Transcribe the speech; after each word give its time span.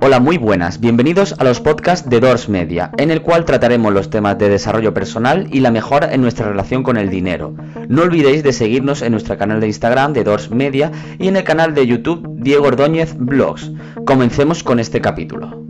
Hola, 0.00 0.20
muy 0.20 0.38
buenas. 0.38 0.78
Bienvenidos 0.78 1.34
a 1.40 1.44
los 1.44 1.60
podcasts 1.60 2.08
de 2.08 2.20
Doors 2.20 2.48
Media, 2.48 2.92
en 2.98 3.10
el 3.10 3.20
cual 3.20 3.44
trataremos 3.44 3.92
los 3.92 4.10
temas 4.10 4.38
de 4.38 4.48
desarrollo 4.48 4.94
personal 4.94 5.48
y 5.52 5.58
la 5.58 5.72
mejora 5.72 6.14
en 6.14 6.20
nuestra 6.20 6.48
relación 6.48 6.84
con 6.84 6.96
el 6.96 7.10
dinero. 7.10 7.56
No 7.88 8.02
olvidéis 8.02 8.44
de 8.44 8.52
seguirnos 8.52 9.02
en 9.02 9.10
nuestro 9.10 9.36
canal 9.36 9.60
de 9.60 9.66
Instagram 9.66 10.12
de 10.12 10.22
Doors 10.22 10.50
Media 10.50 10.92
y 11.18 11.26
en 11.26 11.34
el 11.34 11.42
canal 11.42 11.74
de 11.74 11.84
YouTube 11.84 12.24
Diego 12.36 12.68
Ordóñez 12.68 13.16
Blogs. 13.18 13.72
Comencemos 14.06 14.62
con 14.62 14.78
este 14.78 15.00
capítulo. 15.00 15.66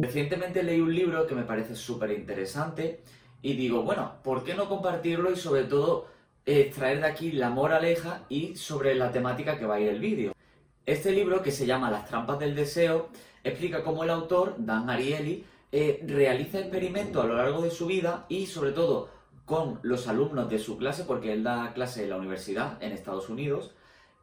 Recientemente 0.00 0.64
leí 0.64 0.80
un 0.80 0.92
libro 0.92 1.24
que 1.28 1.36
me 1.36 1.42
parece 1.42 1.76
súper 1.76 2.10
interesante 2.10 3.02
y 3.40 3.54
digo, 3.54 3.82
bueno, 3.82 4.14
¿por 4.24 4.42
qué 4.42 4.54
no 4.54 4.68
compartirlo 4.68 5.30
y 5.30 5.36
sobre 5.36 5.62
todo 5.62 6.06
extraer 6.44 7.02
de 7.02 7.06
aquí 7.06 7.30
la 7.30 7.50
moraleja 7.50 8.22
y 8.28 8.56
sobre 8.56 8.96
la 8.96 9.12
temática 9.12 9.58
que 9.58 9.66
va 9.66 9.76
a 9.76 9.80
ir 9.80 9.90
el 9.90 10.00
vídeo? 10.00 10.32
Este 10.88 11.12
libro, 11.12 11.42
que 11.42 11.50
se 11.50 11.66
llama 11.66 11.90
Las 11.90 12.06
trampas 12.06 12.38
del 12.38 12.54
deseo, 12.54 13.10
explica 13.44 13.82
cómo 13.82 14.04
el 14.04 14.08
autor, 14.08 14.54
Dan 14.56 14.88
Ariely, 14.88 15.44
eh, 15.70 16.02
realiza 16.06 16.60
experimentos 16.60 17.22
a 17.22 17.26
lo 17.26 17.36
largo 17.36 17.60
de 17.60 17.70
su 17.70 17.84
vida 17.84 18.24
y 18.30 18.46
sobre 18.46 18.72
todo 18.72 19.10
con 19.44 19.80
los 19.82 20.08
alumnos 20.08 20.48
de 20.48 20.58
su 20.58 20.78
clase, 20.78 21.04
porque 21.04 21.34
él 21.34 21.42
da 21.42 21.74
clase 21.74 22.04
en 22.04 22.08
la 22.08 22.16
universidad 22.16 22.82
en 22.82 22.92
Estados 22.92 23.28
Unidos, 23.28 23.72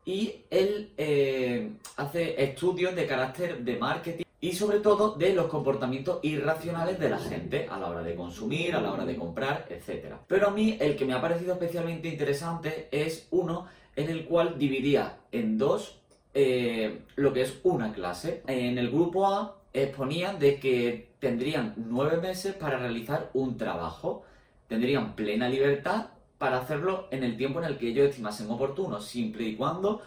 y 0.06 0.38
él 0.50 0.92
eh, 0.98 1.74
hace 1.98 2.44
estudios 2.44 2.96
de 2.96 3.06
carácter 3.06 3.64
de 3.64 3.78
marketing 3.78 4.26
y 4.42 4.54
sobre 4.54 4.80
todo 4.80 5.12
de 5.12 5.36
los 5.36 5.46
comportamientos 5.46 6.18
irracionales 6.24 7.00
de 7.00 7.12
la 7.12 7.20
gente 7.20 7.68
a 7.70 7.78
la 7.78 7.92
hora 7.92 8.02
de 8.02 8.16
consumir, 8.16 8.74
a 8.74 8.82
la 8.82 8.92
hora 8.92 9.06
de 9.06 9.16
comprar, 9.16 9.68
etc. 9.70 10.16
Pero 10.26 10.48
a 10.48 10.52
mí 10.52 10.80
el 10.82 10.96
que 10.96 11.06
me 11.06 11.14
ha 11.14 11.22
parecido 11.22 11.54
especialmente 11.54 12.08
interesante 12.08 12.88
es 12.92 13.28
uno 13.30 13.68
en 13.96 14.10
el 14.10 14.26
cual 14.26 14.58
dividía 14.58 15.20
en 15.32 15.60
dos 15.60 16.02
eh, 16.36 17.02
lo 17.16 17.34
que 17.34 17.42
es 17.42 17.60
una 17.64 17.92
clase. 17.94 18.44
En 18.46 18.78
el 18.78 18.92
grupo 18.92 19.26
A 19.26 19.58
exponían 19.74 20.38
de 20.38 20.60
que 20.60 21.10
tendrían 21.20 21.74
nueve 21.78 22.18
meses 22.18 22.54
para 22.54 22.78
realizar 22.78 23.32
un 23.34 23.58
trabajo. 23.58 24.24
Tendrían 24.68 25.16
plena 25.16 25.50
libertad 25.50 26.08
para 26.38 26.60
hacerlo 26.60 27.08
en 27.12 27.24
el 27.24 27.38
tiempo 27.38 27.60
en 27.60 27.66
el 27.66 27.78
que 27.78 27.88
ellos 27.88 28.10
estimasen 28.10 28.52
oportuno, 28.52 29.00
siempre 29.00 29.46
y 29.46 29.56
cuando 29.56 30.02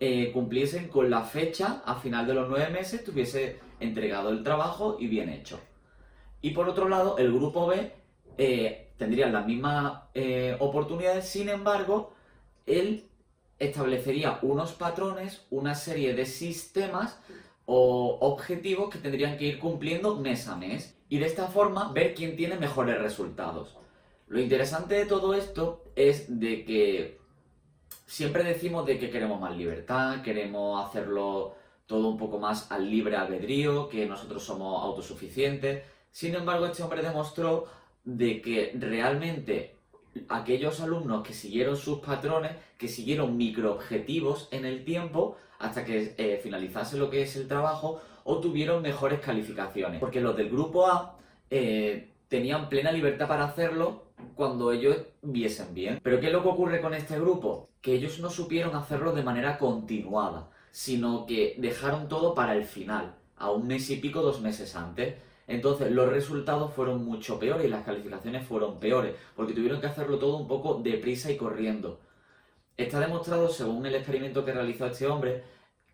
eh, 0.00 0.32
cumpliesen 0.32 0.88
con 0.88 1.10
la 1.10 1.22
fecha 1.22 1.82
a 1.84 1.96
final 1.96 2.26
de 2.26 2.34
los 2.34 2.48
nueve 2.48 2.70
meses, 2.70 3.04
tuviese 3.04 3.60
entregado 3.78 4.30
el 4.30 4.42
trabajo 4.42 4.96
y 4.98 5.06
bien 5.06 5.28
hecho. 5.28 5.60
Y 6.40 6.50
por 6.50 6.68
otro 6.68 6.88
lado, 6.88 7.18
el 7.18 7.32
grupo 7.32 7.66
B 7.66 7.92
eh, 8.38 8.88
tendría 8.96 9.28
las 9.28 9.46
mismas 9.46 10.02
eh, 10.14 10.56
oportunidades, 10.58 11.28
sin 11.28 11.48
embargo, 11.48 12.14
él 12.66 13.04
establecería 13.64 14.38
unos 14.42 14.72
patrones, 14.72 15.46
una 15.50 15.74
serie 15.74 16.14
de 16.14 16.26
sistemas 16.26 17.18
o 17.66 18.18
objetivos 18.20 18.90
que 18.90 18.98
tendrían 18.98 19.36
que 19.36 19.46
ir 19.46 19.58
cumpliendo 19.58 20.16
mes 20.16 20.48
a 20.48 20.56
mes 20.56 20.96
y 21.08 21.18
de 21.18 21.26
esta 21.26 21.46
forma 21.46 21.92
ver 21.92 22.14
quién 22.14 22.36
tiene 22.36 22.56
mejores 22.56 22.98
resultados. 23.00 23.76
Lo 24.26 24.40
interesante 24.40 24.94
de 24.94 25.06
todo 25.06 25.34
esto 25.34 25.84
es 25.96 26.40
de 26.40 26.64
que 26.64 27.18
siempre 28.06 28.42
decimos 28.42 28.86
de 28.86 28.98
que 28.98 29.10
queremos 29.10 29.40
más 29.40 29.56
libertad, 29.56 30.22
queremos 30.22 30.86
hacerlo 30.86 31.54
todo 31.86 32.08
un 32.08 32.16
poco 32.16 32.38
más 32.38 32.70
al 32.70 32.90
libre 32.90 33.16
albedrío, 33.16 33.88
que 33.88 34.06
nosotros 34.06 34.42
somos 34.42 34.82
autosuficientes. 34.82 35.84
Sin 36.10 36.34
embargo, 36.34 36.66
este 36.66 36.82
hombre 36.82 37.02
demostró 37.02 37.66
de 38.04 38.40
que 38.40 38.72
realmente 38.78 39.76
aquellos 40.28 40.80
alumnos 40.80 41.26
que 41.26 41.32
siguieron 41.32 41.76
sus 41.76 41.98
patrones, 41.98 42.52
que 42.78 42.88
siguieron 42.88 43.36
microobjetivos 43.36 44.48
en 44.50 44.64
el 44.64 44.84
tiempo 44.84 45.36
hasta 45.58 45.84
que 45.84 46.14
eh, 46.16 46.40
finalizase 46.42 46.96
lo 46.96 47.10
que 47.10 47.22
es 47.22 47.36
el 47.36 47.48
trabajo, 47.48 48.00
obtuvieron 48.24 48.82
mejores 48.82 49.20
calificaciones. 49.20 50.00
Porque 50.00 50.20
los 50.20 50.36
del 50.36 50.50
grupo 50.50 50.86
A 50.86 51.16
eh, 51.50 52.10
tenían 52.28 52.68
plena 52.68 52.92
libertad 52.92 53.28
para 53.28 53.44
hacerlo 53.44 54.04
cuando 54.34 54.72
ellos 54.72 54.96
viesen 55.22 55.74
bien. 55.74 56.00
Pero 56.02 56.20
¿qué 56.20 56.26
es 56.26 56.32
lo 56.32 56.42
que 56.42 56.48
ocurre 56.48 56.80
con 56.80 56.94
este 56.94 57.18
grupo? 57.18 57.68
Que 57.80 57.94
ellos 57.94 58.18
no 58.20 58.30
supieron 58.30 58.74
hacerlo 58.74 59.12
de 59.12 59.22
manera 59.22 59.58
continuada 59.58 60.50
sino 60.74 61.24
que 61.24 61.54
dejaron 61.58 62.08
todo 62.08 62.34
para 62.34 62.56
el 62.56 62.64
final, 62.64 63.14
a 63.36 63.48
un 63.52 63.68
mes 63.68 63.88
y 63.90 63.96
pico, 63.98 64.22
dos 64.22 64.40
meses 64.40 64.74
antes. 64.74 65.14
Entonces 65.46 65.90
los 65.90 66.08
resultados 66.08 66.72
fueron 66.72 67.04
mucho 67.04 67.38
peores 67.38 67.66
y 67.66 67.70
las 67.70 67.84
calificaciones 67.84 68.46
fueron 68.46 68.78
peores, 68.80 69.14
porque 69.36 69.52
tuvieron 69.52 69.80
que 69.80 69.86
hacerlo 69.88 70.18
todo 70.18 70.36
un 70.36 70.48
poco 70.48 70.80
deprisa 70.82 71.30
y 71.30 71.36
corriendo. 71.36 72.00
Está 72.76 72.98
demostrado, 73.00 73.48
según 73.48 73.86
el 73.86 73.94
experimento 73.94 74.44
que 74.44 74.52
realizó 74.52 74.86
este 74.86 75.06
hombre, 75.06 75.44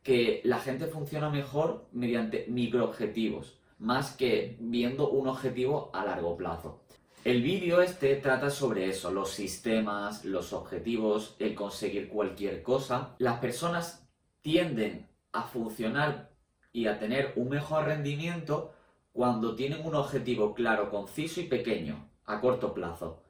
que 0.03 0.41
la 0.45 0.61
gente 0.61 0.87
funciona 0.87 1.29
mejor 1.29 1.89
mediante 1.93 2.47
microobjetivos, 2.49 3.59
más 3.79 4.17
que 4.17 4.57
viendo 4.61 5.11
un 5.11 5.29
objetivo 5.29 5.91
a 5.93 6.05
largo 6.05 6.37
plazo. 6.37 6.81
El 7.23 7.43
vídeo 7.43 7.83
este 7.83 8.17
trata 8.17 8.49
sobre 8.49 8.89
eso, 8.89 9.11
los 9.11 9.31
sistemas, 9.31 10.25
los 10.25 10.55
objetivos, 10.55 11.37
el 11.39 11.55
conseguir 11.55 12.09
cualquier 12.09 12.63
cosa. 12.63 13.15
Las 13.19 13.41
personas 13.41 14.09
tienden 14.41 15.07
a 15.33 15.43
funcionar 15.43 16.31
y 16.73 16.87
a 16.87 16.99
tener 16.99 17.35
un 17.37 17.51
mejor 17.51 17.85
rendimiento 17.85 18.73
cuando 19.13 19.55
tienen 19.55 19.87
un 19.87 19.95
objetivo 19.95 20.55
claro, 20.55 20.91
conciso 20.91 21.41
y 21.41 21.45
pequeño, 21.45 22.09
a 22.27 22.41
corto 22.41 22.73
plazo. 22.73 23.23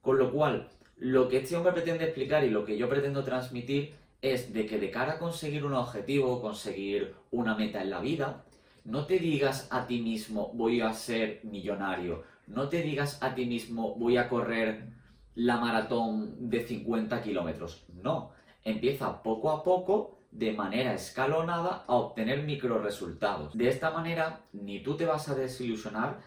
Con 0.00 0.18
lo 0.18 0.32
cual, 0.32 0.68
lo 0.96 1.28
que 1.28 1.38
este 1.38 1.56
hombre 1.56 1.72
pretende 1.72 2.04
explicar 2.04 2.44
y 2.44 2.50
lo 2.50 2.64
que 2.64 2.76
yo 2.76 2.88
pretendo 2.88 3.24
transmitir 3.24 3.94
es 4.20 4.52
de 4.52 4.66
que 4.66 4.78
de 4.78 4.90
cara 4.90 5.14
a 5.14 5.18
conseguir 5.18 5.64
un 5.64 5.74
objetivo, 5.74 6.40
conseguir 6.40 7.14
una 7.30 7.54
meta 7.54 7.82
en 7.82 7.90
la 7.90 8.00
vida, 8.00 8.44
no 8.84 9.06
te 9.06 9.18
digas 9.18 9.68
a 9.70 9.86
ti 9.86 10.00
mismo 10.00 10.50
voy 10.54 10.80
a 10.80 10.92
ser 10.92 11.40
millonario, 11.44 12.24
no 12.46 12.68
te 12.68 12.82
digas 12.82 13.22
a 13.22 13.34
ti 13.34 13.44
mismo 13.44 13.94
voy 13.94 14.16
a 14.16 14.28
correr 14.28 14.88
la 15.34 15.58
maratón 15.58 16.48
de 16.48 16.66
50 16.66 17.22
kilómetros, 17.22 17.84
no, 18.02 18.32
empieza 18.64 19.22
poco 19.22 19.50
a 19.50 19.62
poco 19.62 20.17
de 20.38 20.52
manera 20.52 20.94
escalonada 20.94 21.84
a 21.88 21.94
obtener 21.94 22.44
micro 22.44 22.78
resultados. 22.78 23.58
De 23.58 23.68
esta 23.68 23.90
manera, 23.90 24.42
ni 24.52 24.80
tú 24.84 24.96
te 24.96 25.04
vas 25.04 25.28
a 25.28 25.34
desilusionar, 25.34 26.20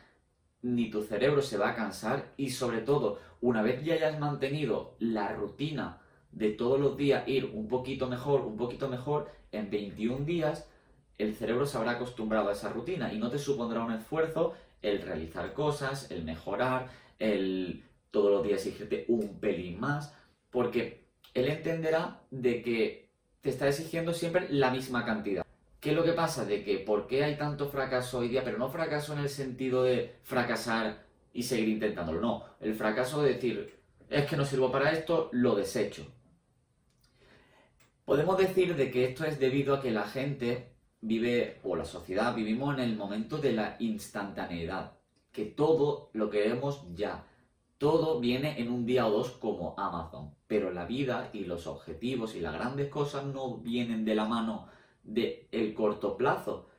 ni 0.61 0.89
tu 0.89 1.01
cerebro 1.01 1.41
se 1.41 1.57
va 1.57 1.69
a 1.69 1.75
cansar 1.75 2.33
y 2.35 2.49
sobre 2.49 2.81
todo, 2.81 3.19
una 3.39 3.61
vez 3.61 3.81
ya 3.85 3.93
hayas 3.93 4.19
mantenido 4.19 4.97
la 4.99 5.31
rutina 5.31 6.01
de 6.33 6.49
todos 6.49 6.77
los 6.77 6.97
días 6.97 7.25
ir 7.25 7.51
un 7.53 7.69
poquito 7.69 8.07
mejor, 8.07 8.41
un 8.41 8.57
poquito 8.57 8.89
mejor, 8.89 9.31
en 9.53 9.69
21 9.69 10.25
días, 10.25 10.69
el 11.17 11.33
cerebro 11.33 11.65
se 11.65 11.77
habrá 11.77 11.91
acostumbrado 11.91 12.49
a 12.49 12.51
esa 12.51 12.67
rutina 12.67 13.13
y 13.13 13.17
no 13.17 13.29
te 13.29 13.39
supondrá 13.39 13.81
un 13.81 13.93
esfuerzo 13.93 14.55
el 14.81 15.01
realizar 15.03 15.53
cosas, 15.53 16.11
el 16.11 16.25
mejorar, 16.25 16.89
el 17.17 17.85
todos 18.11 18.29
los 18.29 18.43
días 18.43 18.65
exigirte 18.65 19.05
un 19.07 19.39
pelín 19.39 19.79
más, 19.79 20.13
porque 20.49 21.07
él 21.33 21.47
entenderá 21.47 22.23
de 22.29 22.61
que 22.61 23.10
te 23.41 23.49
está 23.49 23.67
exigiendo 23.67 24.13
siempre 24.13 24.47
la 24.49 24.71
misma 24.71 25.05
cantidad. 25.05 25.45
¿Qué 25.79 25.89
es 25.89 25.95
lo 25.95 26.03
que 26.03 26.13
pasa? 26.13 26.45
De 26.45 26.63
que 26.63 26.77
¿por 26.77 27.07
qué 27.07 27.23
hay 27.23 27.37
tanto 27.37 27.67
fracaso 27.67 28.19
hoy 28.19 28.29
día? 28.29 28.43
Pero 28.43 28.59
no 28.59 28.69
fracaso 28.69 29.13
en 29.13 29.19
el 29.19 29.29
sentido 29.29 29.83
de 29.83 30.15
fracasar 30.23 31.05
y 31.33 31.43
seguir 31.43 31.69
intentándolo. 31.69 32.21
No, 32.21 32.45
el 32.59 32.75
fracaso 32.75 33.23
de 33.23 33.33
decir, 33.33 33.79
es 34.09 34.25
que 34.25 34.37
no 34.37 34.45
sirvo 34.45 34.71
para 34.71 34.91
esto, 34.91 35.29
lo 35.31 35.55
desecho. 35.55 36.05
Podemos 38.05 38.37
decir 38.37 38.75
de 38.75 38.91
que 38.91 39.05
esto 39.05 39.25
es 39.25 39.39
debido 39.39 39.73
a 39.73 39.81
que 39.81 39.89
la 39.89 40.03
gente 40.03 40.73
vive, 41.01 41.59
o 41.63 41.75
la 41.75 41.85
sociedad, 41.85 42.35
vivimos 42.35 42.75
en 42.75 42.81
el 42.81 42.95
momento 42.95 43.37
de 43.37 43.53
la 43.53 43.75
instantaneidad. 43.79 44.93
Que 45.31 45.45
todo 45.45 46.09
lo 46.13 46.29
queremos 46.29 46.85
ya. 46.93 47.25
Todo 47.81 48.19
viene 48.19 48.61
en 48.61 48.71
un 48.71 48.85
día 48.85 49.07
o 49.07 49.09
dos 49.09 49.31
como 49.31 49.73
Amazon, 49.75 50.35
pero 50.45 50.71
la 50.71 50.85
vida 50.85 51.31
y 51.33 51.45
los 51.45 51.65
objetivos 51.65 52.35
y 52.35 52.39
las 52.39 52.53
grandes 52.53 52.89
cosas 52.89 53.25
no 53.25 53.57
vienen 53.57 54.05
de 54.05 54.13
la 54.13 54.25
mano 54.25 54.67
del 55.01 55.47
el 55.51 55.73
corto 55.73 56.15
plazo. 56.15 56.69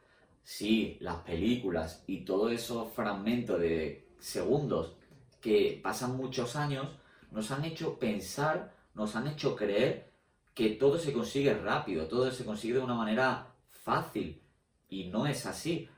Sí, 0.44 0.98
las 1.00 1.16
películas 1.22 2.04
y 2.06 2.24
todo 2.24 2.50
esos 2.50 2.92
fragmentos 2.92 3.58
de 3.58 4.10
segundos 4.20 4.94
que 5.40 5.80
pasan 5.82 6.16
muchos 6.16 6.54
años 6.54 6.86
nos 7.32 7.50
han 7.50 7.64
hecho 7.64 7.98
pensar, 7.98 8.72
nos 8.94 9.16
han 9.16 9.26
hecho 9.26 9.56
creer 9.56 10.12
que 10.54 10.68
todo 10.68 10.98
se 10.98 11.12
consigue 11.12 11.52
rápido, 11.52 12.06
todo 12.06 12.30
se 12.30 12.44
consigue 12.44 12.74
de 12.74 12.84
una 12.84 12.94
manera 12.94 13.56
fácil. 13.66 14.40
Y 14.88 15.08
no 15.08 15.26
es 15.26 15.46
así 15.46 15.88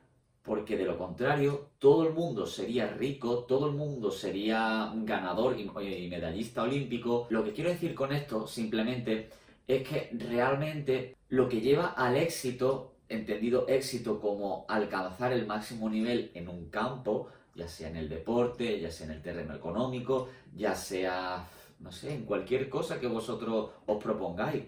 porque 0.44 0.76
de 0.76 0.84
lo 0.84 0.98
contrario 0.98 1.70
todo 1.78 2.06
el 2.06 2.12
mundo 2.12 2.46
sería 2.46 2.86
rico, 2.88 3.44
todo 3.44 3.68
el 3.68 3.74
mundo 3.74 4.10
sería 4.10 4.92
ganador 4.94 5.58
y, 5.58 6.08
medallista 6.08 6.62
olímpico. 6.62 7.26
Lo 7.30 7.42
que 7.42 7.52
quiero 7.52 7.70
decir 7.70 7.94
con 7.94 8.12
esto 8.12 8.46
simplemente 8.46 9.30
es 9.66 9.88
que 9.88 10.10
realmente 10.12 11.16
lo 11.30 11.48
que 11.48 11.62
lleva 11.62 11.86
al 11.86 12.16
éxito, 12.16 12.92
entendido 13.08 13.66
éxito 13.68 14.20
como 14.20 14.66
alcanzar 14.68 15.32
el 15.32 15.46
máximo 15.46 15.88
nivel 15.88 16.30
en 16.34 16.48
un 16.48 16.68
campo, 16.68 17.28
ya 17.54 17.66
sea 17.66 17.88
en 17.88 17.96
el 17.96 18.10
deporte, 18.10 18.78
ya 18.80 18.90
sea 18.90 19.06
en 19.06 19.12
el 19.14 19.22
terreno 19.22 19.54
económico, 19.54 20.28
ya 20.54 20.74
sea, 20.74 21.48
no 21.80 21.90
sé, 21.90 22.12
en 22.14 22.26
cualquier 22.26 22.68
cosa 22.68 23.00
que 23.00 23.06
vosotros 23.06 23.70
os 23.86 24.02
propongáis, 24.02 24.64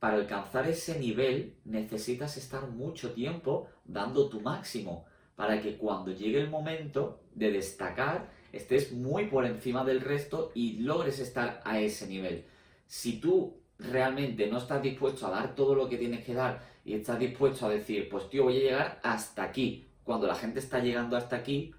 para 0.00 0.16
alcanzar 0.16 0.66
ese 0.66 0.98
nivel 0.98 1.54
necesitas 1.64 2.38
estar 2.38 2.68
mucho 2.68 3.12
tiempo 3.12 3.68
dando 3.84 4.28
tu 4.30 4.40
máximo 4.40 5.04
para 5.36 5.60
que 5.60 5.76
cuando 5.76 6.10
llegue 6.10 6.40
el 6.40 6.48
momento 6.48 7.20
de 7.34 7.52
destacar 7.52 8.30
estés 8.52 8.92
muy 8.92 9.26
por 9.26 9.44
encima 9.44 9.84
del 9.84 10.00
resto 10.00 10.52
y 10.54 10.78
logres 10.78 11.20
estar 11.20 11.60
a 11.64 11.78
ese 11.78 12.06
nivel. 12.08 12.44
Si 12.86 13.20
tú 13.20 13.60
realmente 13.78 14.46
no 14.48 14.58
estás 14.58 14.82
dispuesto 14.82 15.26
a 15.26 15.30
dar 15.30 15.54
todo 15.54 15.74
lo 15.74 15.88
que 15.88 15.98
tienes 15.98 16.24
que 16.24 16.34
dar 16.34 16.62
y 16.84 16.94
estás 16.94 17.18
dispuesto 17.18 17.66
a 17.66 17.70
decir, 17.70 18.08
pues 18.08 18.28
tío, 18.28 18.44
voy 18.44 18.56
a 18.56 18.60
llegar 18.60 19.00
hasta 19.02 19.44
aquí, 19.44 19.86
cuando 20.02 20.26
la 20.26 20.34
gente 20.34 20.58
está 20.58 20.80
llegando 20.80 21.16
hasta 21.16 21.36
aquí, 21.36 21.72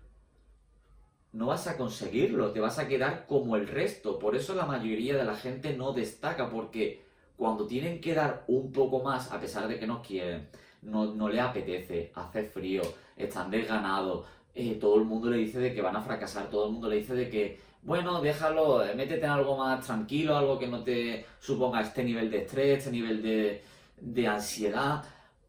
no 1.33 1.47
vas 1.47 1.67
a 1.67 1.77
conseguirlo, 1.77 2.51
te 2.51 2.59
vas 2.59 2.77
a 2.77 2.87
quedar 2.87 3.25
como 3.25 3.55
el 3.55 3.67
resto. 3.67 4.19
Por 4.19 4.35
eso 4.35 4.53
la 4.53 4.65
mayoría 4.65 5.17
de 5.17 5.23
la 5.23 5.35
gente 5.35 5.75
no 5.75 5.93
destaca, 5.93 6.49
porque 6.49 7.05
cuando 7.41 7.65
tienen 7.65 7.99
que 7.99 8.13
dar 8.13 8.43
un 8.49 8.71
poco 8.71 9.01
más, 9.01 9.31
a 9.31 9.39
pesar 9.39 9.67
de 9.67 9.79
que 9.79 9.87
no 9.87 9.99
quieren, 10.03 10.47
no, 10.83 11.11
no 11.15 11.27
le 11.27 11.41
apetece, 11.41 12.11
hace 12.13 12.43
frío, 12.43 12.83
están 13.17 13.49
desganados, 13.49 14.27
eh, 14.53 14.75
todo 14.75 14.97
el 14.97 15.05
mundo 15.05 15.27
le 15.31 15.37
dice 15.37 15.57
de 15.57 15.73
que 15.73 15.81
van 15.81 15.95
a 15.95 16.03
fracasar, 16.03 16.51
todo 16.51 16.67
el 16.67 16.73
mundo 16.73 16.87
le 16.87 16.97
dice 16.97 17.15
de 17.15 17.31
que, 17.31 17.59
bueno, 17.81 18.21
déjalo, 18.21 18.85
eh, 18.85 18.93
métete 18.93 19.25
en 19.25 19.31
algo 19.31 19.57
más 19.57 19.83
tranquilo, 19.83 20.37
algo 20.37 20.59
que 20.59 20.67
no 20.67 20.83
te 20.83 21.25
suponga 21.39 21.81
este 21.81 22.03
nivel 22.03 22.29
de 22.29 22.43
estrés, 22.43 22.77
este 22.77 22.91
nivel 22.91 23.23
de, 23.23 23.63
de 23.99 24.27
ansiedad. 24.27 25.03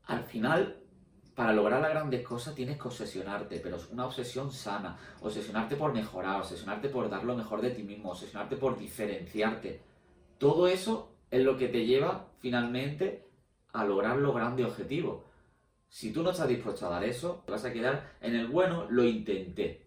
Al 0.07 0.25
final, 0.25 0.79
para 1.35 1.53
lograr 1.53 1.83
las 1.83 1.91
grandes 1.91 2.27
cosas 2.27 2.55
tienes 2.55 2.79
que 2.79 2.89
obsesionarte, 2.89 3.61
pero 3.61 3.77
es 3.77 3.91
una 3.91 4.07
obsesión 4.07 4.51
sana. 4.51 4.97
Obsesionarte 5.21 5.77
por 5.77 5.93
mejorar, 5.93 6.41
obsesionarte 6.41 6.89
por 6.89 7.11
dar 7.11 7.23
lo 7.25 7.37
mejor 7.37 7.61
de 7.61 7.69
ti 7.69 7.83
mismo, 7.83 8.13
obsesionarte 8.13 8.57
por 8.57 8.79
diferenciarte. 8.79 9.83
Todo 10.39 10.67
eso 10.67 11.12
es 11.33 11.43
lo 11.43 11.57
que 11.57 11.69
te 11.69 11.85
lleva 11.87 12.29
finalmente 12.41 13.25
a 13.73 13.85
lograr 13.85 14.19
los 14.19 14.35
grandes 14.35 14.67
objetivos. 14.67 15.23
Si 15.89 16.13
tú 16.13 16.23
no 16.23 16.31
estás 16.31 16.47
dispuesto 16.47 16.87
a 16.87 16.91
dar 16.91 17.05
eso, 17.05 17.43
te 17.45 17.53
vas 17.53 17.65
a 17.65 17.73
quedar 17.73 18.13
en 18.21 18.37
el 18.37 18.47
bueno, 18.49 18.87
lo 18.91 19.03
intenté. 19.05 19.83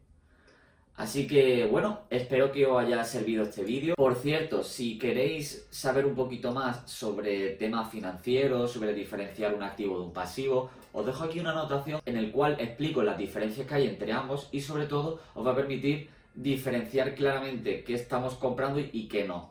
Así 0.96 1.28
que 1.28 1.68
bueno, 1.68 2.02
espero 2.10 2.52
que 2.52 2.66
os 2.66 2.82
haya 2.82 3.04
servido 3.04 3.44
este 3.44 3.64
vídeo. 3.64 3.96
Por 3.96 4.16
cierto, 4.16 4.64
si 4.64 4.98
queréis 4.98 5.68
saber 5.70 6.06
un 6.06 6.16
poquito 6.16 6.52
más 6.52 6.90
sobre 6.90 7.52
temas 7.52 7.92
financieros, 7.92 8.72
sobre 8.72 8.94
diferenciar 8.94 9.54
un 9.54 9.62
activo 9.62 10.00
de 10.00 10.06
un 10.06 10.14
pasivo, 10.14 10.72
os 10.94 11.06
dejo 11.06 11.26
aquí 11.26 11.40
una 11.40 11.52
anotación 11.52 12.02
en 12.06 12.18
el 12.18 12.32
cual 12.32 12.56
explico 12.60 13.04
las 13.04 13.18
diferencias 13.18 13.68
que 13.68 13.76
hay 13.76 13.88
entre 13.88 14.14
ambos 14.14 14.50
y 14.52 14.62
sobre 14.62 14.86
todo 14.86 15.20
os 15.36 15.46
va 15.46 15.52
a 15.52 15.56
permitir 15.56 16.10
diferenciar 16.34 17.14
claramente 17.14 17.84
qué 17.84 17.94
estamos 17.94 18.36
comprando 18.36 18.80
y 18.80 19.08
qué 19.08 19.28
no. 19.28 19.50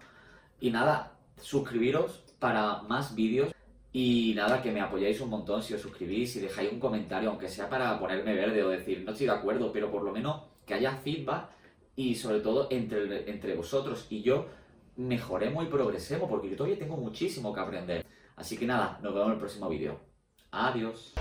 Y 0.61 0.70
nada, 0.70 1.14
suscribiros 1.41 2.25
para 2.39 2.83
más 2.83 3.15
vídeos 3.15 3.53
y 3.93 4.33
nada, 4.35 4.61
que 4.61 4.73
me 4.73 4.81
apoyáis 4.81 5.21
un 5.21 5.31
montón 5.31 5.63
si 5.63 5.73
os 5.73 5.81
suscribís 5.81 6.35
y 6.37 6.41
dejáis 6.41 6.73
un 6.73 6.81
comentario, 6.81 7.31
aunque 7.31 7.49
sea 7.49 7.69
para 7.69 7.99
ponerme 7.99 8.35
verde 8.35 8.63
o 8.65 8.69
decir 8.69 9.05
no 9.05 9.13
estoy 9.13 9.27
de 9.27 9.33
acuerdo, 9.33 9.73
pero 9.73 9.91
por 9.91 10.03
lo 10.03 10.13
menos 10.13 10.43
que 10.67 10.75
haya 10.75 10.97
feedback 10.97 11.49
y 11.95 12.15
sobre 12.17 12.41
todo 12.41 12.67
entre, 12.71 13.31
entre 13.31 13.55
vosotros 13.55 14.07
y 14.11 14.23
yo 14.23 14.47
mejoremos 14.97 15.65
y 15.65 15.69
progresemos, 15.69 16.29
porque 16.29 16.51
yo 16.51 16.57
todavía 16.57 16.79
tengo 16.79 16.97
muchísimo 16.97 17.55
que 17.55 17.61
aprender. 17.61 18.07
Así 18.37 18.57
que 18.57 18.67
nada, 18.67 18.99
nos 19.03 19.15
vemos 19.15 19.29
en 19.29 19.33
el 19.35 19.39
próximo 19.39 19.69
vídeo. 19.69 20.01
Adiós. 20.51 21.15